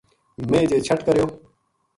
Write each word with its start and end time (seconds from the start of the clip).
میں 0.49 0.63
جے 0.69 0.77
چھٹ 0.87 0.99
کریو 1.05 1.25